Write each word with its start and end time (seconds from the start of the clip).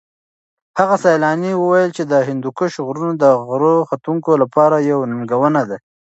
هغه 0.79 0.95
سېلاني 1.03 1.51
وویل 1.57 1.89
چې 1.97 2.03
د 2.11 2.13
هندوکش 2.27 2.71
غرونه 2.87 3.13
د 3.17 3.25
غره 3.47 3.73
ختونکو 3.89 4.31
لپاره 4.41 4.75
یوه 4.89 5.05
ننګونه 5.11 5.61
ده. 5.69 5.77